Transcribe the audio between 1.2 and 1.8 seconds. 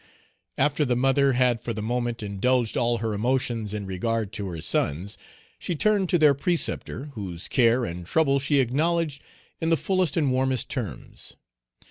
had for